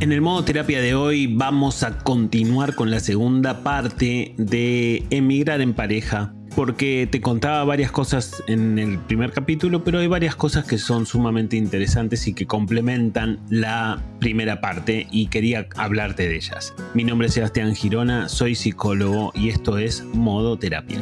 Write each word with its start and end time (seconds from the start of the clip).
En 0.00 0.12
el 0.12 0.22
modo 0.22 0.42
terapia 0.44 0.80
de 0.80 0.94
hoy 0.94 1.26
vamos 1.26 1.82
a 1.82 1.98
continuar 1.98 2.74
con 2.74 2.90
la 2.90 3.00
segunda 3.00 3.62
parte 3.62 4.34
de 4.38 5.04
emigrar 5.10 5.60
en 5.60 5.74
pareja. 5.74 6.32
Porque 6.56 7.06
te 7.08 7.20
contaba 7.20 7.62
varias 7.64 7.92
cosas 7.92 8.42
en 8.48 8.78
el 8.78 8.98
primer 8.98 9.30
capítulo, 9.32 9.84
pero 9.84 9.98
hay 9.98 10.06
varias 10.06 10.34
cosas 10.34 10.64
que 10.64 10.78
son 10.78 11.04
sumamente 11.04 11.56
interesantes 11.58 12.26
y 12.26 12.32
que 12.32 12.46
complementan 12.46 13.40
la 13.50 14.02
primera 14.20 14.62
parte 14.62 15.06
y 15.12 15.26
quería 15.26 15.68
hablarte 15.76 16.26
de 16.26 16.36
ellas. 16.36 16.74
Mi 16.94 17.04
nombre 17.04 17.28
es 17.28 17.34
Sebastián 17.34 17.76
Girona, 17.76 18.30
soy 18.30 18.54
psicólogo 18.54 19.32
y 19.34 19.50
esto 19.50 19.76
es 19.76 20.02
Modo 20.14 20.58
Terapia. 20.58 20.98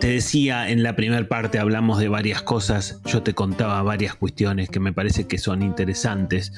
Te 0.00 0.10
decía, 0.10 0.70
en 0.70 0.84
la 0.84 0.94
primera 0.94 1.26
parte 1.26 1.58
hablamos 1.58 1.98
de 1.98 2.08
varias 2.08 2.40
cosas, 2.40 3.00
yo 3.04 3.24
te 3.24 3.34
contaba 3.34 3.82
varias 3.82 4.14
cuestiones 4.14 4.68
que 4.68 4.78
me 4.78 4.92
parece 4.92 5.26
que 5.26 5.38
son 5.38 5.60
interesantes 5.60 6.52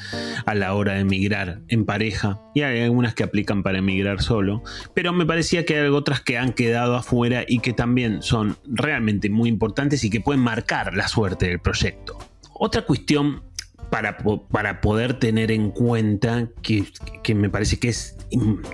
a 0.44 0.54
la 0.54 0.74
hora 0.74 0.94
de 0.94 1.00
emigrar 1.00 1.60
en 1.68 1.86
pareja. 1.86 2.38
Y 2.54 2.60
hay 2.60 2.82
algunas 2.82 3.14
que 3.14 3.22
aplican 3.22 3.62
para 3.62 3.78
emigrar 3.78 4.22
solo, 4.22 4.62
pero 4.92 5.14
me 5.14 5.24
parecía 5.24 5.64
que 5.64 5.78
hay 5.78 5.88
otras 5.88 6.20
que 6.20 6.36
han 6.36 6.52
quedado 6.52 6.96
afuera 6.96 7.44
y 7.48 7.60
que 7.60 7.72
también 7.72 8.22
son 8.22 8.58
realmente 8.66 9.30
muy 9.30 9.48
importantes 9.48 10.04
y 10.04 10.10
que 10.10 10.20
pueden 10.20 10.42
marcar 10.42 10.94
la 10.94 11.08
suerte 11.08 11.46
del 11.46 11.60
proyecto. 11.60 12.18
Otra 12.52 12.82
cuestión 12.82 13.42
para, 13.90 14.18
para, 14.18 14.80
poder 14.82 15.18
tener 15.18 15.50
en 15.50 15.70
cuenta 15.70 16.48
que, 16.62 16.84
que, 17.22 17.34
me 17.34 17.48
parece 17.48 17.78
que 17.78 17.88
es 17.88 18.16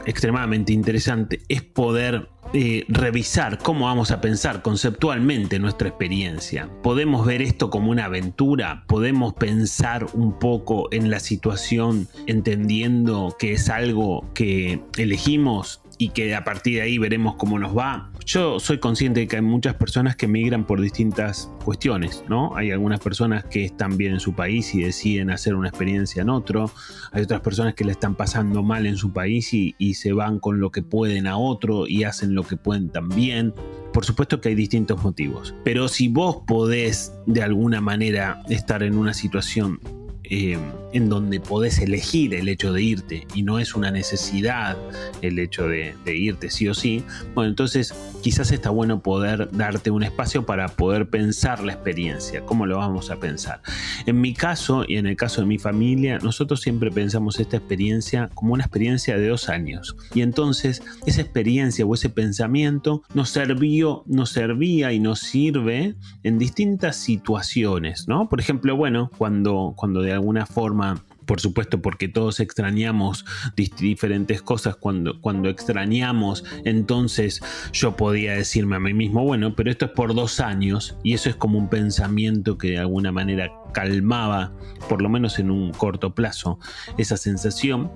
extremadamente 0.05 0.73
interesante 0.73 1.41
es 1.49 1.63
poder 1.63 2.29
eh, 2.59 2.87
revisar 2.89 3.59
cómo 3.59 3.85
vamos 3.85 4.11
a 4.11 4.23
pensar 4.23 4.63
conceptualmente 4.63 5.59
nuestra 5.59 5.89
experiencia. 5.89 6.71
Podemos 6.83 7.27
ver 7.27 7.43
esto 7.43 7.69
como 7.69 7.91
una 7.91 8.07
aventura, 8.07 8.85
podemos 8.87 9.35
pensar 9.35 10.07
un 10.15 10.39
poco 10.39 10.89
en 10.91 11.11
la 11.11 11.21
situación 11.21 12.09
entendiendo 12.27 13.37
que 13.39 13.53
es 13.53 13.69
algo 13.69 14.25
que 14.33 14.81
elegimos 14.97 15.83
y 15.99 16.11
que 16.11 16.35
a 16.35 16.45
partir 16.45 16.77
de 16.77 16.83
ahí 16.83 16.99
veremos 16.99 17.37
cómo 17.37 17.59
nos 17.59 17.77
va. 17.77 18.11
Yo 18.25 18.59
soy 18.59 18.79
consciente 18.79 19.21
de 19.21 19.29
que 19.29 19.37
hay 19.37 19.43
muchas 19.43 19.75
personas 19.75 20.17
que 20.17 20.27
migran 20.27 20.67
por 20.67 20.81
distintas 20.81 21.51
cuestiones, 21.65 22.25
¿no? 22.29 22.57
Hay 22.57 22.73
algunas 22.73 23.01
personas 23.01 23.45
que 23.45 23.65
están 23.65 23.97
bien 23.97 24.15
en 24.15 24.21
su 24.21 24.35
país 24.35 24.75
y 24.75 24.83
deciden 24.83 25.31
hacer 25.31 25.55
una 25.55 25.69
experiencia 25.69 26.23
en 26.23 26.31
otro. 26.31 26.71
Hay 27.13 27.23
otras 27.23 27.41
personas 27.41 27.75
que 27.75 27.85
le 27.85 27.93
están 27.93 28.15
pasando 28.15 28.63
mal 28.63 28.87
en 28.87 28.97
su 28.97 29.13
país 29.13 29.53
y, 29.55 29.75
se 29.95 30.13
van 30.13 30.41
con 30.41 30.61
lo 30.61 30.71
que 30.71 30.83
pueden 30.83 31.27
a 31.27 31.39
otro 31.39 31.87
y 31.87 32.05
hacen 32.05 32.35
lo 32.35 32.43
que 32.43 32.57
pueden 32.57 32.91
también. 32.91 33.55
Por 33.93 34.05
supuesto 34.05 34.41
que 34.41 34.51
hay 34.51 34.55
distintos 34.55 35.03
motivos. 35.03 35.55
Pero 35.65 35.89
si 35.89 36.09
vos 36.09 36.43
podés 36.47 37.15
de 37.25 37.43
alguna 37.43 37.81
manera 37.81 38.43
estar 38.49 38.83
en 38.83 38.99
una 38.99 39.15
situación 39.15 39.81
eh, 40.25 40.59
en 40.97 41.11
donde 41.11 41.41
podés 41.41 41.79
elegir 41.79 42.35
el 42.35 42.49
hecho 42.49 42.73
de 42.73 42.83
irte 42.83 43.27
y 43.35 43.43
no 43.43 43.59
es 43.59 43.75
una 43.75 43.91
necesidad 43.91 44.77
el 45.21 45.39
hecho 45.39 45.69
de, 45.69 45.95
irte 46.07 46.51
sí 46.51 46.69
o 46.69 46.75
sí, 46.75 47.05
bueno, 47.35 47.51
entonces 47.51 47.95
quizás 48.23 48.51
está 48.51 48.71
bueno 48.71 49.01
poder 49.01 49.51
darte 49.53 49.91
un 49.91 50.03
espacio 50.03 50.47
para 50.47 50.69
poder 50.69 51.09
pensar 51.09 51.63
la 51.63 51.75
experiencia, 51.75 52.41
cómo 52.41 52.65
lo 52.65 52.79
vamos 52.79 53.11
a 53.11 53.17
pensar. 53.17 53.61
En 54.07 54.21
mi 54.21 54.33
caso 54.33 54.85
y 54.89 54.97
en 54.97 55.07
el 55.07 55.17
caso 55.17 55.43
de 55.43 55.47
mi 55.47 55.59
familia, 55.59 56.19
nosotros 56.19 56.63
siempre 56.63 56.91
pensamos 56.91 57.39
esta 57.39 57.59
experiencia 57.59 58.31
como 58.35 58.55
una 58.55 58.65
experiencia 58.65 59.19
de 59.19 59.29
dos 59.29 59.49
años 59.49 59.97
y 60.15 60.23
entonces 60.23 60.83
esa 61.05 61.21
experiencia 61.21 61.85
o 61.85 61.95
ese 61.95 62.09
pensamiento 62.09 63.03
nos 63.13 63.31
sirvió, 63.31 64.03
nos 64.07 64.31
servía 64.31 64.93
y 64.93 64.99
nos 64.99 65.21
sirve 65.21 65.95
en 66.23 66.39
distintas 66.39 66.97
situaciones, 66.97 68.09
¿no? 68.09 68.29
Por 68.29 68.41
ejemplo, 68.41 68.77
bueno, 68.77 69.11
cuando, 69.19 69.75
cuando 69.77 70.01
de 70.01 70.13
alguna 70.13 70.47
forma 70.47 70.86
por 71.27 71.41
supuesto, 71.41 71.83
porque 71.83 72.09
todos 72.09 72.41
extrañamos 72.41 73.25
diferentes 73.57 74.41
cosas. 74.41 74.77
Cuando, 74.77 75.21
cuando 75.21 75.49
extrañamos, 75.49 76.45
entonces 76.65 77.41
yo 77.73 77.97
podía 77.97 78.35
decirme 78.35 78.77
a 78.77 78.81
mí 78.81 78.95
mismo, 78.95 79.25
bueno, 79.25 79.55
pero 79.55 79.71
esto 79.71 79.87
es 79.87 79.91
por 79.91 80.15
dos 80.15 80.41
años, 80.41 80.97
y 81.03 81.15
eso 81.15 81.29
es 81.29 81.37
como 81.37 81.59
un 81.59 81.69
pensamiento 81.69 82.57
que 82.57 82.71
de 82.71 82.79
alguna 82.79 83.13
manera 83.13 83.51
calmaba, 83.73 84.53
por 84.89 85.03
lo 85.03 85.09
menos 85.09 85.39
en 85.39 85.51
un 85.51 85.73
corto 85.73 86.15
plazo, 86.15 86.59
esa 86.97 87.17
sensación, 87.17 87.91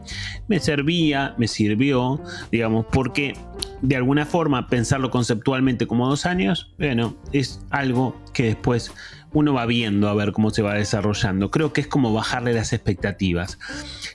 me 0.49 0.59
servía, 0.59 1.35
me 1.39 1.49
sirvió, 1.49 2.21
digamos, 2.51 2.85
porque 2.93 3.35
de 3.81 3.97
alguna 3.97 4.27
forma 4.27 4.67
pensarlo 4.67 5.11
conceptualmente 5.11 5.87
como 5.87 6.07
dos 6.09 6.27
años, 6.27 6.75
bueno, 6.79 7.17
es 7.33 7.65
algo 7.71 8.21
que 8.35 8.45
después 8.45 8.93
uno 9.33 9.55
va 9.55 9.67
viendo 9.67 10.09
a 10.09 10.15
ver 10.15 10.33
cómo 10.33 10.51
se 10.51 10.63
va 10.63 10.75
desarrollando. 10.75 11.51
Creo 11.51 11.73
que 11.73 11.81
es 11.81 11.87
como 11.87 12.13
bajarle 12.13 12.53
las 12.53 12.73
expectativas. 12.73 13.59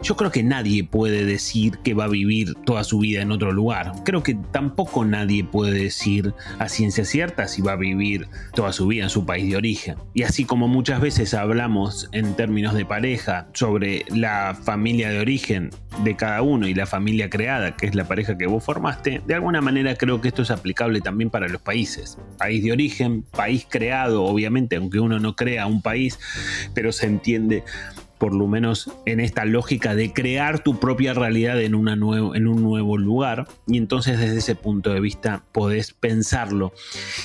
Yo 0.01 0.15
creo 0.15 0.31
que 0.31 0.43
nadie 0.43 0.83
puede 0.83 1.25
decir 1.25 1.77
que 1.83 1.93
va 1.93 2.05
a 2.05 2.09
vivir 2.09 2.53
toda 2.65 2.83
su 2.83 2.99
vida 2.99 3.21
en 3.21 3.31
otro 3.31 3.51
lugar. 3.51 3.93
Creo 4.03 4.23
que 4.23 4.35
tampoco 4.51 5.05
nadie 5.05 5.43
puede 5.43 5.73
decir 5.73 6.33
a 6.59 6.69
ciencia 6.69 7.05
cierta 7.05 7.47
si 7.47 7.61
va 7.61 7.73
a 7.73 7.77
vivir 7.77 8.27
toda 8.53 8.73
su 8.73 8.87
vida 8.87 9.03
en 9.03 9.09
su 9.09 9.25
país 9.25 9.49
de 9.49 9.57
origen. 9.57 9.95
Y 10.13 10.23
así 10.23 10.45
como 10.45 10.67
muchas 10.67 11.01
veces 11.01 11.33
hablamos 11.33 12.09
en 12.11 12.35
términos 12.35 12.73
de 12.73 12.85
pareja 12.85 13.47
sobre 13.53 14.05
la 14.09 14.57
familia 14.63 15.09
de 15.09 15.19
origen 15.19 15.69
de 16.03 16.15
cada 16.15 16.41
uno 16.41 16.67
y 16.67 16.73
la 16.73 16.85
familia 16.85 17.29
creada, 17.29 17.75
que 17.75 17.85
es 17.85 17.95
la 17.95 18.05
pareja 18.05 18.37
que 18.37 18.47
vos 18.47 18.63
formaste, 18.63 19.21
de 19.25 19.33
alguna 19.33 19.61
manera 19.61 19.95
creo 19.95 20.21
que 20.21 20.27
esto 20.27 20.41
es 20.41 20.51
aplicable 20.51 21.01
también 21.01 21.29
para 21.29 21.47
los 21.47 21.61
países. 21.61 22.17
País 22.37 22.63
de 22.63 22.71
origen, 22.71 23.23
país 23.23 23.65
creado, 23.69 24.23
obviamente, 24.23 24.75
aunque 24.75 24.99
uno 24.99 25.19
no 25.19 25.35
crea 25.35 25.67
un 25.67 25.81
país, 25.81 26.19
pero 26.73 26.91
se 26.91 27.05
entiende 27.05 27.63
por 28.17 28.33
lo 28.33 28.47
menos 28.47 28.91
en 29.05 29.19
esta 29.19 29.45
lógica 29.45 29.95
de 29.95 30.13
crear 30.13 30.59
tu 30.59 30.79
propia 30.79 31.13
realidad 31.13 31.61
en, 31.61 31.75
una 31.75 31.93
en 31.93 32.47
un 32.47 32.61
nuevo 32.61 32.97
lugar 32.97 33.47
y 33.67 33.77
entonces 33.77 34.19
desde 34.19 34.37
ese 34.37 34.55
punto 34.55 34.93
de 34.93 34.99
vista 34.99 35.43
podés 35.51 35.93
pensarlo. 35.93 36.73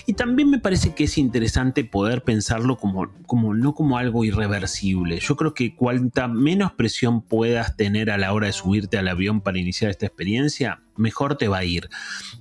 Y 0.07 0.15
también 0.15 0.51
me 0.51 0.59
parece 0.59 0.95
que 0.95 1.05
es 1.05 1.19
interesante 1.19 1.85
poder 1.85 2.23
pensarlo 2.23 2.77
como, 2.77 3.09
como 3.27 3.55
no 3.55 3.75
como 3.75 3.99
algo 3.99 4.25
irreversible. 4.25 5.21
Yo 5.21 5.37
creo 5.37 5.55
que 5.55 5.75
cuanta 5.75 6.29
menos 6.29 6.73
presión 6.73 7.23
puedas 7.23 7.77
tener 7.77 8.11
a 8.11 8.19
la 8.19 8.33
hora 8.33 8.49
de 8.49 8.53
subirte 8.53 8.99
al 8.99 9.09
avión 9.09 9.41
para 9.41 9.59
iniciar 9.59 9.91
esta 9.91 10.07
experiencia, 10.07 10.83
mejor 11.01 11.37
te 11.37 11.49
va 11.49 11.59
a 11.59 11.65
ir. 11.65 11.89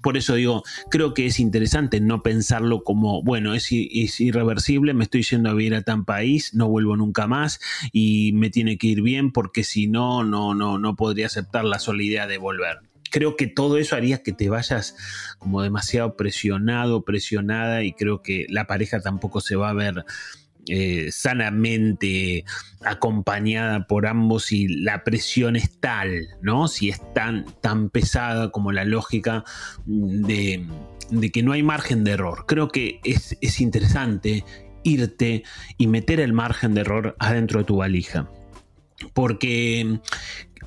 Por 0.01 0.17
eso 0.17 0.35
digo, 0.35 0.63
creo 0.91 1.13
que 1.13 1.25
es 1.25 1.39
interesante 1.39 1.99
no 1.99 2.21
pensarlo 2.21 2.83
como, 2.83 3.23
bueno, 3.23 3.55
es, 3.55 3.71
irreversible, 3.71 4.93
me 4.93 5.05
estoy 5.05 5.23
yendo 5.23 5.49
a 5.49 5.53
vivir 5.53 5.75
a 5.75 5.81
tan 5.81 6.05
país, 6.05 6.53
no 6.53 6.67
vuelvo 6.67 6.95
nunca 6.95 7.27
más 7.27 7.59
y 7.91 8.31
me 8.33 8.49
tiene 8.49 8.77
que 8.77 8.87
ir 8.87 9.01
bien 9.01 9.31
porque 9.31 9.63
si 9.63 9.87
no, 9.87 10.23
no, 10.23 10.53
no, 10.53 10.77
no 10.77 10.95
podría 10.95 11.25
aceptar 11.25 11.65
la 11.65 11.79
sola 11.79 12.03
idea 12.03 12.27
de 12.27 12.37
volver 12.37 12.79
creo 13.11 13.35
que 13.35 13.47
todo 13.47 13.77
eso 13.77 13.95
haría 13.95 14.21
que 14.21 14.33
te 14.33 14.49
vayas 14.49 14.95
como 15.39 15.61
demasiado 15.61 16.15
presionado, 16.15 17.03
presionada 17.03 17.83
y 17.83 17.93
creo 17.93 18.21
que 18.21 18.45
la 18.49 18.67
pareja 18.67 18.99
tampoco 18.99 19.41
se 19.41 19.55
va 19.55 19.69
a 19.69 19.73
ver 19.73 20.05
eh, 20.67 21.09
sanamente 21.11 22.45
acompañada 22.83 23.87
por 23.87 24.05
ambos 24.05 24.51
y 24.51 24.67
la 24.67 25.03
presión 25.03 25.55
es 25.55 25.79
tal, 25.79 26.27
¿no? 26.41 26.67
Si 26.67 26.89
es 26.89 27.01
tan, 27.13 27.45
tan 27.61 27.89
pesada 27.89 28.51
como 28.51 28.71
la 28.71 28.85
lógica 28.85 29.43
de, 29.85 30.65
que 31.33 31.43
no 31.43 31.53
hay 31.53 31.63
margen 31.63 32.03
de 32.03 32.11
error. 32.11 32.45
Creo 32.47 32.67
que 32.67 32.99
es, 33.03 33.37
es 33.41 33.61
interesante 33.61 34.43
irte 34.83 35.43
y 35.77 35.87
meter 35.87 36.19
el 36.19 36.33
margen 36.33 36.73
de 36.73 36.81
error 36.81 37.15
adentro 37.19 37.59
de 37.59 37.65
tu 37.65 37.77
valija. 37.77 38.29
Porque 39.13 39.99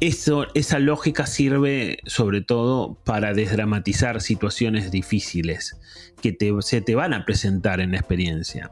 eso, 0.00 0.46
esa 0.54 0.78
lógica 0.78 1.26
sirve 1.26 1.98
sobre 2.06 2.40
todo 2.40 2.94
para 3.04 3.34
desdramatizar 3.34 4.20
situaciones 4.20 4.90
difíciles 4.90 5.78
que 6.20 6.36
se 6.60 6.80
te 6.80 6.94
van 6.94 7.14
a 7.14 7.24
presentar 7.24 7.80
en 7.80 7.92
la 7.92 7.98
experiencia. 7.98 8.70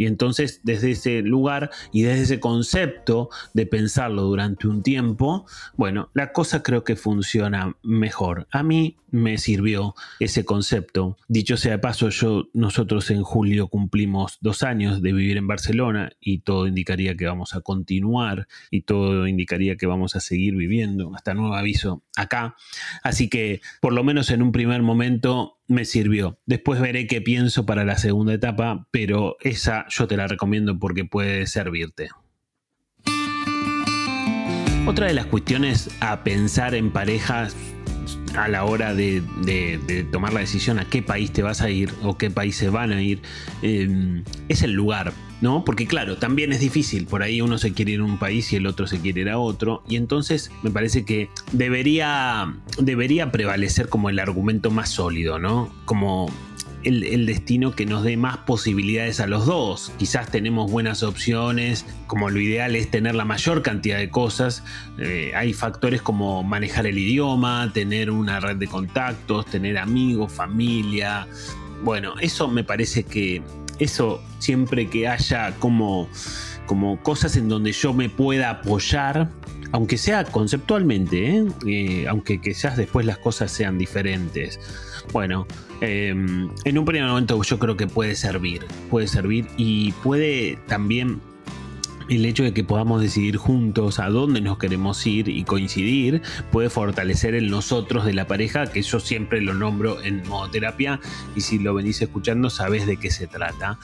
Y 0.00 0.06
entonces 0.06 0.62
desde 0.62 0.92
ese 0.92 1.20
lugar 1.20 1.68
y 1.92 2.00
desde 2.00 2.22
ese 2.22 2.40
concepto 2.40 3.28
de 3.52 3.66
pensarlo 3.66 4.22
durante 4.22 4.66
un 4.66 4.82
tiempo, 4.82 5.44
bueno, 5.76 6.08
la 6.14 6.32
cosa 6.32 6.62
creo 6.62 6.84
que 6.84 6.96
funciona 6.96 7.76
mejor. 7.82 8.48
A 8.50 8.62
mí 8.62 8.96
me 9.10 9.36
sirvió 9.36 9.94
ese 10.18 10.46
concepto. 10.46 11.18
Dicho 11.28 11.58
sea 11.58 11.72
de 11.72 11.80
paso, 11.80 12.08
yo, 12.08 12.44
nosotros 12.54 13.10
en 13.10 13.22
julio 13.22 13.68
cumplimos 13.68 14.38
dos 14.40 14.62
años 14.62 15.02
de 15.02 15.12
vivir 15.12 15.36
en 15.36 15.46
Barcelona 15.46 16.12
y 16.18 16.38
todo 16.38 16.66
indicaría 16.66 17.14
que 17.14 17.26
vamos 17.26 17.54
a 17.54 17.60
continuar 17.60 18.48
y 18.70 18.82
todo 18.82 19.26
indicaría 19.26 19.76
que 19.76 19.86
vamos 19.86 20.16
a 20.16 20.20
seguir 20.20 20.56
viviendo 20.56 21.12
hasta 21.14 21.34
nuevo 21.34 21.54
aviso 21.54 22.04
acá. 22.16 22.56
Así 23.02 23.28
que 23.28 23.60
por 23.82 23.92
lo 23.92 24.02
menos 24.02 24.30
en 24.30 24.40
un 24.40 24.50
primer 24.50 24.80
momento 24.80 25.59
me 25.70 25.84
sirvió. 25.84 26.38
Después 26.46 26.80
veré 26.80 27.06
qué 27.06 27.20
pienso 27.20 27.64
para 27.64 27.84
la 27.84 27.96
segunda 27.96 28.34
etapa, 28.34 28.88
pero 28.90 29.36
esa 29.40 29.86
yo 29.88 30.06
te 30.06 30.16
la 30.16 30.26
recomiendo 30.26 30.78
porque 30.78 31.04
puede 31.04 31.46
servirte. 31.46 32.08
Otra 34.86 35.06
de 35.06 35.14
las 35.14 35.26
cuestiones 35.26 35.88
a 36.00 36.24
pensar 36.24 36.74
en 36.74 36.90
parejas 36.90 37.54
a 38.36 38.48
la 38.48 38.64
hora 38.64 38.94
de, 38.94 39.22
tomar 40.10 40.32
la 40.32 40.40
decisión 40.40 40.78
a 40.78 40.88
qué 40.88 41.02
país 41.02 41.32
te 41.32 41.42
vas 41.42 41.60
a 41.60 41.70
ir 41.70 41.92
o 42.02 42.18
qué 42.18 42.30
países 42.30 42.70
van 42.70 42.92
a 42.92 43.00
ir, 43.00 43.20
em, 43.62 44.24
es 44.48 44.62
el 44.62 44.72
lugar. 44.72 45.12
¿No? 45.40 45.64
Porque 45.64 45.86
claro, 45.86 46.18
también 46.18 46.52
es 46.52 46.60
difícil, 46.60 47.06
por 47.06 47.22
ahí 47.22 47.40
uno 47.40 47.56
se 47.56 47.72
quiere 47.72 47.92
ir 47.92 48.00
a 48.00 48.04
un 48.04 48.18
país 48.18 48.52
y 48.52 48.56
el 48.56 48.66
otro 48.66 48.86
se 48.86 49.00
quiere 49.00 49.22
ir 49.22 49.30
a 49.30 49.38
otro, 49.38 49.82
y 49.88 49.96
entonces 49.96 50.50
me 50.62 50.70
parece 50.70 51.06
que 51.06 51.30
debería, 51.52 52.54
debería 52.78 53.32
prevalecer 53.32 53.88
como 53.88 54.10
el 54.10 54.18
argumento 54.18 54.70
más 54.70 54.90
sólido, 54.90 55.38
¿no? 55.38 55.72
Como 55.86 56.30
el, 56.84 57.26
destino 57.26 57.74
que 57.74 57.86
nos 57.86 58.02
dé 58.02 58.16
más 58.16 58.38
posibilidades 58.38 59.20
a 59.20 59.26
los 59.26 59.46
dos. 59.46 59.92
Quizás 59.98 60.30
tenemos 60.30 60.70
buenas 60.70 61.02
opciones, 61.02 61.84
como 62.06 62.30
lo 62.30 62.40
ideal 62.40 62.76
es 62.76 62.90
tener 62.90 63.14
la 63.14 63.24
mayor 63.24 63.62
cantidad 63.62 63.98
de 63.98 64.10
cosas. 64.10 64.64
Eh, 64.98 65.32
hay 65.34 65.52
factores 65.52 66.02
como 66.02 66.42
manejar 66.42 66.86
el 66.86 66.98
idioma, 66.98 67.70
tener 67.72 68.10
una 68.10 68.40
red 68.40 68.56
de 68.56 68.66
contactos, 68.66 69.46
tener 69.46 69.78
amigos, 69.78 70.32
familia. 70.32 71.26
Bueno, 71.82 72.14
eso 72.20 72.48
me 72.48 72.64
parece 72.64 73.04
que 73.04 73.42
eso 73.80 74.22
siempre 74.38 74.88
que 74.88 75.08
haya 75.08 75.54
como, 75.58 76.08
como 76.66 77.02
cosas 77.02 77.36
en 77.36 77.48
donde 77.48 77.72
yo 77.72 77.92
me 77.92 78.08
pueda 78.08 78.50
apoyar, 78.50 79.30
aunque 79.72 79.98
sea 79.98 80.24
conceptualmente, 80.24 81.36
¿eh? 81.36 81.46
Eh, 81.66 82.06
aunque 82.08 82.40
quizás 82.40 82.76
después 82.76 83.06
las 83.06 83.18
cosas 83.18 83.50
sean 83.50 83.78
diferentes. 83.78 84.60
Bueno, 85.12 85.46
em, 85.80 86.48
en 86.64 86.78
un 86.78 86.84
primer 86.84 87.08
momento 87.08 87.42
yo 87.42 87.58
creo 87.58 87.76
que 87.76 87.86
puede 87.86 88.14
servir, 88.14 88.64
puede 88.90 89.08
servir 89.08 89.48
y 89.56 89.92
puede 89.92 90.58
también 90.68 91.20
el 92.10 92.26
hecho 92.26 92.42
de 92.42 92.52
que 92.52 92.64
podamos 92.64 93.00
decidir 93.00 93.36
juntos 93.36 94.00
a 94.00 94.08
dónde 94.08 94.40
nos 94.40 94.58
queremos 94.58 95.06
ir 95.06 95.28
y 95.28 95.44
coincidir 95.44 96.22
puede 96.50 96.68
fortalecer 96.68 97.34
el 97.34 97.50
nosotros 97.50 98.04
de 98.04 98.12
la 98.12 98.26
pareja, 98.26 98.66
que 98.66 98.82
yo 98.82 98.98
siempre 99.00 99.40
lo 99.40 99.54
nombro 99.54 100.02
en 100.02 100.26
modo 100.28 100.50
terapia 100.50 101.00
y 101.36 101.40
si 101.40 101.58
lo 101.58 101.72
venís 101.72 102.02
escuchando 102.02 102.50
sabes 102.50 102.86
de 102.86 102.96
qué 102.96 103.10
se 103.10 103.28
trata. 103.28 103.78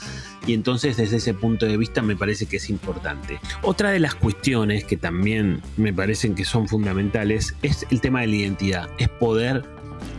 Y 0.46 0.55
entonces 0.55 0.96
desde 0.96 1.19
ese 1.19 1.34
punto 1.34 1.67
de 1.67 1.76
vista 1.76 2.02
me 2.02 2.17
parece 2.17 2.46
que 2.46 2.56
es 2.56 2.69
importante. 2.69 3.38
Otra 3.62 3.90
de 3.90 4.00
las 4.00 4.14
cuestiones 4.17 4.84
que 4.84 4.96
también 4.96 5.62
me 5.76 5.93
parecen 5.93 6.34
que 6.34 6.44
son 6.44 6.67
fundamentales 6.69 7.55
es 7.62 7.87
el 7.90 8.00
tema 8.00 8.22
de 8.22 8.26
la 8.26 8.37
identidad, 8.37 8.90
es 8.99 9.08
poder 9.08 9.64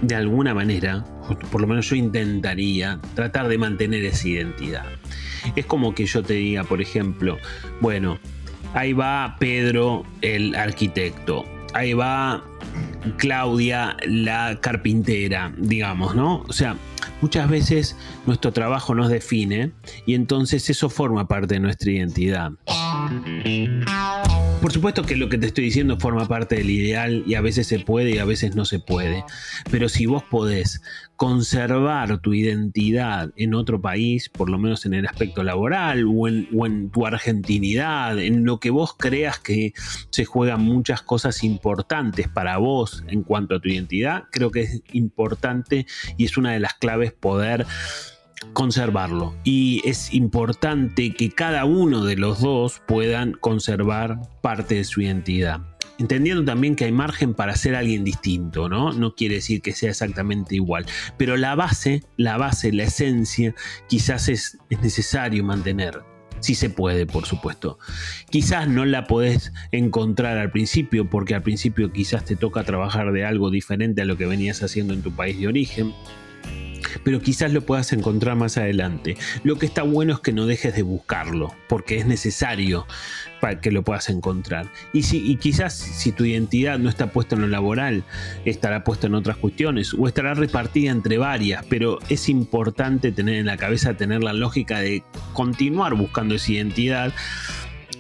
de 0.01 0.15
alguna 0.15 0.53
manera, 0.53 1.03
por 1.51 1.61
lo 1.61 1.67
menos 1.67 1.89
yo 1.89 1.95
intentaría, 1.95 2.99
tratar 3.15 3.47
de 3.47 3.57
mantener 3.57 4.05
esa 4.05 4.27
identidad. 4.27 4.85
Es 5.55 5.65
como 5.65 5.93
que 5.93 6.05
yo 6.05 6.23
te 6.23 6.33
diga, 6.33 6.63
por 6.63 6.81
ejemplo, 6.81 7.37
bueno, 7.81 8.19
ahí 8.73 8.93
va 8.93 9.35
Pedro 9.39 10.05
el 10.21 10.55
arquitecto, 10.55 11.45
ahí 11.73 11.93
va 11.93 12.43
Claudia 13.17 13.97
la 14.05 14.59
carpintera, 14.61 15.53
digamos, 15.57 16.15
¿no? 16.15 16.43
O 16.47 16.53
sea, 16.53 16.75
muchas 17.21 17.49
veces 17.49 17.95
nuestro 18.25 18.51
trabajo 18.51 18.93
nos 18.95 19.09
define 19.09 19.71
y 20.05 20.13
entonces 20.13 20.69
eso 20.69 20.89
forma 20.89 21.27
parte 21.27 21.55
de 21.55 21.59
nuestra 21.59 21.91
identidad. 21.91 22.51
Por 24.67 24.73
supuesto 24.73 25.03
que 25.03 25.15
lo 25.15 25.29
que 25.29 25.37
te 25.37 25.47
estoy 25.47 25.63
diciendo 25.63 25.97
forma 25.97 26.27
parte 26.27 26.55
del 26.55 26.69
ideal 26.69 27.23
y 27.25 27.35
a 27.35 27.41
veces 27.41 27.67
se 27.67 27.79
puede 27.79 28.09
y 28.11 28.17
a 28.17 28.25
veces 28.25 28.53
no 28.53 28.65
se 28.65 28.79
puede. 28.79 29.23
Pero 29.71 29.87
si 29.87 30.07
vos 30.07 30.23
podés 30.23 30.81
conservar 31.15 32.19
tu 32.19 32.33
identidad 32.33 33.31
en 33.37 33.53
otro 33.53 33.79
país, 33.79 34.27
por 34.27 34.49
lo 34.49 34.59
menos 34.59 34.85
en 34.85 34.93
el 34.93 35.07
aspecto 35.07 35.41
laboral 35.41 36.05
o 36.05 36.27
en, 36.27 36.89
tu 36.89 37.05
argentinidad, 37.05 38.19
en 38.19 38.43
lo 38.43 38.59
que 38.59 38.69
vos 38.69 38.93
creas 38.93 39.39
que 39.39 39.71
se 40.09 40.25
juegan 40.25 40.63
muchas 40.63 41.01
cosas 41.01 41.45
importantes 41.45 42.27
para 42.27 42.57
vos 42.57 43.05
en 43.07 43.23
cuanto 43.23 43.55
a 43.55 43.61
tu 43.61 43.69
identidad, 43.69 44.25
creo 44.33 44.51
que 44.51 44.63
es 44.63 44.81
importante 44.91 45.85
y 46.17 46.25
es 46.25 46.35
una 46.35 46.51
de 46.51 46.59
las 46.59 46.73
claves 46.73 47.13
poder 47.13 47.65
conservarlo. 48.53 49.35
Y 49.43 49.81
es 49.85 50.13
importante 50.13 51.13
que 51.13 51.29
cada 51.29 51.65
uno 51.65 52.03
de 52.03 52.15
los 52.15 52.41
dos 52.41 52.81
puedan 52.87 53.33
conservar 53.33 54.19
parte 54.41 54.75
de 54.75 54.83
su 54.83 55.01
identidad. 55.01 55.61
Entendiendo 55.99 56.45
también 56.45 56.75
que 56.75 56.85
hay 56.85 56.91
margen 56.91 57.33
para 57.33 57.55
ser 57.55 57.75
alguien 57.75 58.03
distinto, 58.03 58.69
¿no? 58.69 58.93
No 58.93 59.15
quiere 59.15 59.35
decir 59.35 59.61
que 59.61 59.73
sea 59.73 59.89
exactamente 59.89 60.55
igual. 60.55 60.85
Pero 61.17 61.37
la 61.37 61.55
base, 61.55 62.03
la 62.17 62.37
base, 62.37 62.71
la 62.71 62.83
esencia, 62.83 63.55
quizás 63.87 64.29
es, 64.29 64.59
es 64.69 64.79
necesario 64.81 65.43
mantener. 65.43 66.01
Si 66.39 66.53
se 66.53 66.69
puede, 66.69 67.07
por 67.07 67.25
supuesto. 67.25 67.79
Quizás 68.29 68.67
no 68.67 68.85
la 68.85 69.07
podés 69.07 69.51
encontrar 69.71 70.37
al 70.37 70.51
principio, 70.51 71.09
porque 71.09 71.33
al 71.33 71.41
principio 71.41 71.91
quizás 71.91 72.25
te 72.25 72.35
toca 72.35 72.63
trabajar 72.63 73.11
de 73.11 73.25
algo 73.25 73.49
diferente 73.49 74.03
a 74.03 74.05
lo 74.05 74.17
que 74.17 74.27
venías 74.27 74.61
haciendo 74.61 74.93
en 74.93 75.01
tu 75.01 75.11
país 75.11 75.39
de 75.39 75.47
origen 75.47 75.93
pero 77.07 77.21
quizás 77.21 77.53
lo 77.53 77.61
puedas 77.61 77.93
encontrar 77.93 78.35
más 78.35 78.57
adelante. 78.57 79.15
Lo 79.45 79.55
que 79.57 79.65
está 79.65 79.81
bueno 79.81 80.11
es 80.11 80.19
que 80.19 80.33
no 80.33 80.45
dejes 80.45 80.75
de 80.75 80.81
buscarlo, 80.81 81.55
porque 81.69 81.95
es 81.95 82.05
necesario 82.05 82.85
para 83.39 83.61
que 83.61 83.71
lo 83.71 83.81
puedas 83.81 84.09
encontrar. 84.09 84.69
Y, 84.91 85.03
si, 85.03 85.33
quizás 85.37 85.73
si 85.73 86.11
tu 86.11 86.25
identidad 86.25 86.77
no 86.79 86.89
está 86.89 87.13
puesta 87.13 87.35
en 87.35 87.43
lo 87.43 87.47
laboral, 87.47 88.03
estará 88.43 88.83
puesta 88.83 89.07
en 89.07 89.15
otras 89.15 89.37
cuestiones 89.37 89.93
o 89.93 90.05
estará 90.05 90.33
repartida 90.33 90.91
entre 90.91 91.17
varias, 91.17 91.63
pero 91.69 91.99
es 92.09 92.27
importante 92.27 93.13
tener 93.13 93.35
en 93.35 93.45
la 93.45 93.55
cabeza, 93.55 93.93
tener 93.93 94.21
la 94.21 94.33
lógica 94.33 94.79
de 94.79 95.01
continuar 95.31 95.95
buscando 95.95 96.35
esa 96.35 96.51
identidad 96.51 97.13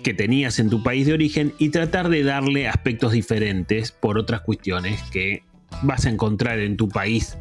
que 0.03 0.13
tenías 0.13 0.59
en 0.59 0.69
tu 0.69 0.83
país 0.83 1.07
de 1.07 1.13
origen 1.13 1.53
y 1.59 1.69
tratar 1.69 2.09
de 2.09 2.23
darle 2.23 2.67
aspectos 2.67 3.13
diferentes 3.13 3.93
por 3.93 4.17
otras 4.17 4.41
cuestiones 4.41 5.01
que 5.13 5.43
vas 5.81 6.05
a 6.05 6.09
encontrar 6.09 6.59
en 6.59 6.75
tu 6.75 6.89
país 6.89 7.37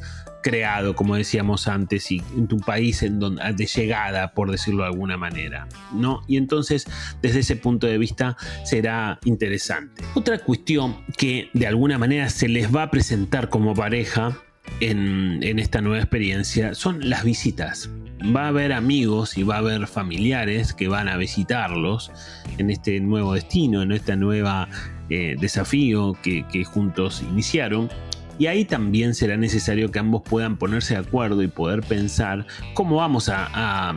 creado, 0.47 0.95
como 0.95 1.17
decíamos 1.17 1.67
antes, 1.67 2.13
y 2.13 2.23
en 2.37 2.47
tu 2.47 2.59
país 2.59 3.03
en 3.03 3.19
donde, 3.19 3.43
de 3.53 3.67
llegada, 3.67 4.33
por 4.33 4.49
decirlo 4.49 4.85
de 4.85 4.91
alguna 4.91 5.17
manera. 5.17 5.67
¿no? 5.93 6.23
Y 6.29 6.37
entonces, 6.37 6.87
desde 7.21 7.41
ese 7.41 7.57
punto 7.57 7.89
de 7.89 7.99
vista, 7.99 8.37
será 8.65 9.19
interesante. 9.25 10.05
Otra 10.15 10.39
cuestión 10.39 10.99
que 11.19 11.51
de 11.53 11.67
alguna 11.67 11.99
manera 11.99 12.29
se 12.29 12.49
les 12.49 12.73
va 12.73 12.85
a 12.85 12.91
presentar 12.93 13.49
como 13.49 13.75
pareja 13.75 14.39
en, 14.79 15.43
en 15.43 15.59
esta 15.59 15.81
nueva 15.81 15.99
experiencia 15.99 16.77
son 16.77 17.11
las 17.11 17.25
visitas 17.25 17.91
va 18.35 18.45
a 18.45 18.49
haber 18.49 18.73
amigos 18.73 19.37
y 19.37 19.43
va 19.43 19.57
a 19.57 19.59
haber 19.59 19.87
familiares 19.87 20.73
que 20.73 20.89
van 20.89 21.09
a 21.09 21.17
visitarlos 21.17 22.11
en 22.59 22.71
este 22.71 22.99
nuevo 23.01 23.35
destino, 23.35 23.83
en 23.83 23.93
este 23.93 24.17
nuevo 24.17 24.67
eh, 25.11 25.37
desafío 25.39 26.17
que, 26.23 26.45
que, 26.51 26.65
juntos 26.65 27.23
iniciaron. 27.23 27.91
Y 28.39 28.47
ahí 28.47 28.65
también 28.65 29.15
será 29.15 29.37
necesario 29.37 29.91
que 29.91 29.99
ambos 29.99 30.23
puedan 30.23 30.57
ponerse 30.57 30.95
de 30.95 31.01
acuerdo 31.01 31.43
y 31.43 31.49
poder 31.49 31.81
pensar 31.81 32.47
cómo 32.75 32.97
vamos 32.97 33.31
a, 33.31 33.95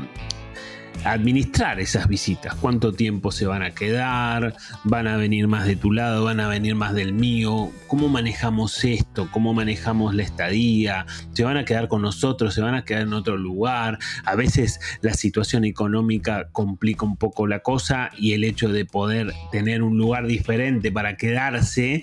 administrar 1.06 1.80
esas 1.80 2.07
visitas, 2.07 2.56
cuánto 2.56 2.94
tiempo 2.94 3.32
se 3.32 3.46
van 3.46 3.63
a 3.63 3.72
quedar, 3.72 4.56
van 4.84 5.08
a 5.08 5.18
venir 5.18 5.48
más 5.48 5.65
de 5.65 5.75
tu 5.75 5.91
lado, 5.91 6.25
van 6.25 6.39
a 6.39 6.48
venir 6.48 6.75
más 6.75 6.94
del 6.94 7.13
mío, 7.13 7.72
cómo 7.88 8.10
manejamos 8.10 8.84
esto, 8.84 9.29
cómo 9.32 9.53
manejamos 9.53 10.13
la 10.13 10.24
estadía, 10.24 11.06
se 11.34 11.44
van 11.44 11.58
a 11.58 11.65
quedar 11.65 11.88
con 11.88 12.01
nosotros, 12.01 12.53
se 12.53 12.62
van 12.62 12.75
a 12.75 12.84
quedar 12.84 13.03
en 13.03 13.13
otro 13.13 13.38
lugar, 13.38 14.00
a 14.25 14.36
veces 14.36 14.79
la 15.01 15.13
situación 15.13 15.65
económica 15.65 16.50
complica 16.51 17.06
un 17.06 17.18
poco 17.18 17.48
la 17.48 17.60
cosa 17.60 18.12
y 18.18 18.34
el 18.34 18.44
hecho 18.44 18.70
de 18.70 18.86
poder 18.86 19.34
tener 19.51 19.84
un 19.84 19.98
lugar 19.98 20.27
diferente 20.27 20.91
para 20.91 21.18
quedarse 21.18 22.01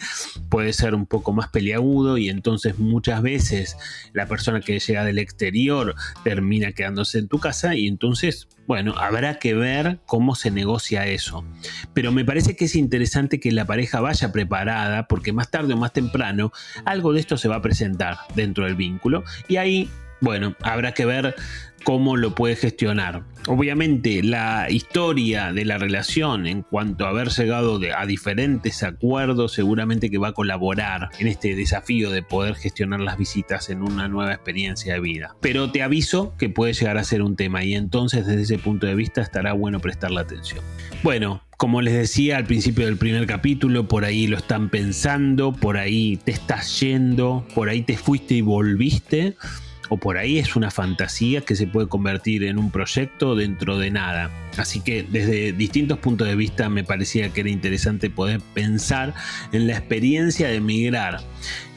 puede 0.48 0.72
ser 0.72 0.94
un 0.94 1.06
poco 1.06 1.32
más 1.32 1.48
peliagudo 1.48 2.18
y 2.18 2.28
entonces 2.28 2.78
muchas 2.78 3.22
veces 3.22 3.76
la 4.12 4.26
persona 4.26 4.60
que 4.60 4.78
llega 4.78 5.04
del 5.04 5.18
exterior 5.18 5.94
termina 6.24 6.72
quedándose 6.72 7.18
en 7.18 7.28
tu 7.28 7.38
casa 7.38 7.74
y 7.74 7.86
entonces 7.86 8.48
bueno, 8.66 8.94
habrá 8.98 9.38
que 9.38 9.54
ver 9.54 9.98
cómo 10.06 10.34
se 10.34 10.50
negocia 10.50 11.06
eso. 11.06 11.44
Pero 11.94 12.12
me 12.12 12.24
parece 12.24 12.56
que 12.56 12.66
es 12.66 12.76
interesante 12.76 13.40
que 13.40 13.52
la 13.52 13.64
pareja 13.64 14.00
vaya 14.00 14.32
preparada 14.32 15.06
porque 15.08 15.32
más 15.32 15.50
tarde 15.50 15.74
o 15.74 15.76
más 15.76 15.92
temprano 15.92 16.52
algo 16.84 17.12
de 17.12 17.20
esto 17.20 17.36
se 17.36 17.48
va 17.48 17.56
a 17.56 17.62
presentar 17.62 18.18
dentro 18.34 18.64
del 18.64 18.74
vínculo 18.74 19.24
y 19.48 19.56
ahí, 19.56 19.90
bueno, 20.20 20.54
habrá 20.62 20.92
que 20.92 21.04
ver 21.04 21.34
cómo 21.86 22.16
lo 22.16 22.34
puede 22.34 22.56
gestionar. 22.56 23.22
Obviamente 23.46 24.20
la 24.24 24.66
historia 24.68 25.52
de 25.52 25.64
la 25.64 25.78
relación 25.78 26.48
en 26.48 26.62
cuanto 26.62 27.06
a 27.06 27.10
haber 27.10 27.28
llegado 27.28 27.78
a 27.96 28.06
diferentes 28.06 28.82
acuerdos 28.82 29.52
seguramente 29.52 30.10
que 30.10 30.18
va 30.18 30.28
a 30.28 30.32
colaborar 30.32 31.10
en 31.20 31.28
este 31.28 31.54
desafío 31.54 32.10
de 32.10 32.24
poder 32.24 32.56
gestionar 32.56 32.98
las 32.98 33.16
visitas 33.16 33.70
en 33.70 33.82
una 33.82 34.08
nueva 34.08 34.32
experiencia 34.32 34.94
de 34.94 35.00
vida. 35.00 35.36
Pero 35.40 35.70
te 35.70 35.84
aviso 35.84 36.34
que 36.38 36.48
puede 36.48 36.72
llegar 36.72 36.98
a 36.98 37.04
ser 37.04 37.22
un 37.22 37.36
tema 37.36 37.62
y 37.62 37.76
entonces 37.76 38.26
desde 38.26 38.42
ese 38.42 38.58
punto 38.58 38.88
de 38.88 38.96
vista 38.96 39.22
estará 39.22 39.52
bueno 39.52 39.78
prestarle 39.78 40.18
atención. 40.18 40.64
Bueno, 41.04 41.44
como 41.56 41.82
les 41.82 41.94
decía 41.94 42.36
al 42.36 42.46
principio 42.46 42.86
del 42.86 42.96
primer 42.96 43.26
capítulo, 43.26 43.86
por 43.86 44.04
ahí 44.04 44.26
lo 44.26 44.38
están 44.38 44.70
pensando, 44.70 45.52
por 45.52 45.76
ahí 45.76 46.16
te 46.16 46.32
estás 46.32 46.80
yendo, 46.80 47.46
por 47.54 47.68
ahí 47.68 47.82
te 47.82 47.96
fuiste 47.96 48.34
y 48.34 48.40
volviste 48.40 49.36
o 49.88 49.96
por 49.96 50.18
ahí 50.18 50.38
es 50.38 50.56
una 50.56 50.70
fantasía 50.70 51.40
que 51.40 51.56
se 51.56 51.66
puede 51.66 51.88
convertir 51.88 52.44
en 52.44 52.58
un 52.58 52.70
proyecto 52.70 53.34
dentro 53.34 53.78
de 53.78 53.90
nada. 53.90 54.30
Así 54.58 54.80
que 54.80 55.02
desde 55.02 55.52
distintos 55.52 55.98
puntos 55.98 56.28
de 56.28 56.34
vista 56.36 56.68
me 56.68 56.84
parecía 56.84 57.28
que 57.30 57.40
era 57.40 57.50
interesante 57.50 58.10
poder 58.10 58.40
pensar 58.54 59.14
en 59.52 59.66
la 59.66 59.74
experiencia 59.74 60.48
de 60.48 60.56
emigrar. 60.56 61.20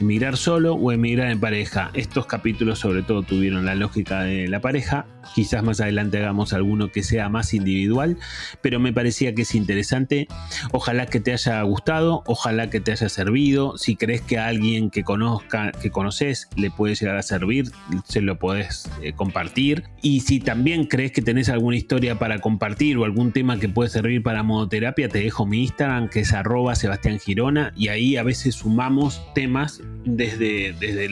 Emigrar 0.00 0.36
solo 0.36 0.74
o 0.74 0.92
emigrar 0.92 1.30
en 1.30 1.40
pareja. 1.40 1.90
Estos 1.94 2.26
capítulos 2.26 2.78
sobre 2.78 3.02
todo 3.02 3.22
tuvieron 3.22 3.66
la 3.66 3.74
lógica 3.74 4.22
de 4.22 4.48
la 4.48 4.60
pareja. 4.60 5.06
Quizás 5.34 5.62
más 5.62 5.80
adelante 5.80 6.18
hagamos 6.18 6.52
alguno 6.52 6.90
que 6.90 7.02
sea 7.02 7.28
más 7.28 7.54
individual, 7.54 8.16
pero 8.62 8.80
me 8.80 8.92
parecía 8.92 9.34
que 9.34 9.42
es 9.42 9.54
interesante. 9.54 10.26
Ojalá 10.72 11.06
que 11.06 11.20
te 11.20 11.32
haya 11.32 11.60
gustado, 11.62 12.22
ojalá 12.26 12.70
que 12.70 12.80
te 12.80 12.92
haya 12.92 13.08
servido. 13.08 13.76
Si 13.76 13.96
crees 13.96 14.22
que 14.22 14.38
a 14.38 14.46
alguien 14.46 14.90
que 14.90 15.04
conozca, 15.04 15.72
que 15.72 15.90
conoces, 15.90 16.48
le 16.56 16.70
puede 16.70 16.94
llegar 16.94 17.16
a 17.16 17.22
servir, 17.22 17.70
se 18.08 18.22
lo 18.22 18.38
podés 18.38 18.90
eh, 19.02 19.12
compartir. 19.12 19.84
Y 20.02 20.20
si 20.20 20.40
también 20.40 20.86
crees 20.86 21.12
que 21.12 21.22
tenés 21.22 21.48
alguna 21.48 21.76
historia 21.76 22.18
para 22.18 22.38
compartir 22.38 22.69
o 22.98 23.04
algún 23.04 23.32
tema 23.32 23.58
que 23.58 23.68
puede 23.68 23.90
servir 23.90 24.22
para 24.22 24.42
modoterapia, 24.42 25.08
te 25.08 25.20
dejo 25.20 25.46
mi 25.46 25.62
Instagram 25.62 26.08
que 26.08 26.20
es 26.20 26.32
arroba 26.32 26.74
Sebastián 26.74 27.18
Girona 27.18 27.72
y 27.76 27.88
ahí 27.88 28.16
a 28.16 28.22
veces 28.22 28.54
sumamos 28.54 29.22
temas 29.34 29.82
desde, 30.04 30.74
desde, 30.78 31.08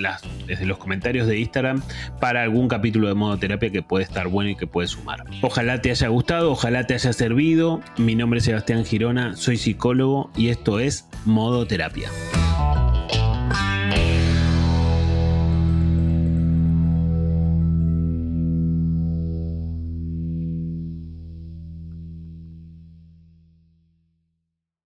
los 0.66 0.78
comentarios 0.78 1.26
de 1.26 1.38
Instagram 1.38 1.82
para 2.20 2.42
algún 2.42 2.68
capítulo 2.68 3.08
de 3.08 3.14
modoterapia 3.14 3.70
que 3.70 3.82
puede 3.82 4.04
estar 4.04 4.28
bueno 4.28 4.50
y 4.50 4.56
que 4.56 4.66
puede 4.66 4.88
sumar. 4.88 5.24
Ojalá 5.42 5.80
te 5.80 5.90
haya 5.90 6.08
gustado, 6.08 6.52
ojalá 6.52 6.86
te 6.86 6.94
haya 6.94 7.12
servido. 7.12 7.80
Mi 7.98 8.14
nombre 8.14 8.38
es 8.38 8.44
Sebastián 8.44 8.84
Girona, 8.84 9.36
soy 9.36 9.56
psicólogo 9.56 10.30
y 10.36 10.48
esto 10.48 10.80
es 10.80 11.06
Modo 11.24 11.66
Terapia. 11.66 12.08